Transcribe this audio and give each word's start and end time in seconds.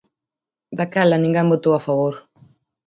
Daquela 0.77 1.21
ninguén 1.23 1.49
votou 1.53 1.73
a 1.75 1.83
favor. 1.87 2.13